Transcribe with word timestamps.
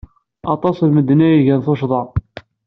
Aṭas 0.53 0.77
n 0.81 0.87
medden 0.91 1.25
ay 1.25 1.35
igan 1.39 1.61
tuccḍa-a. 1.65 2.01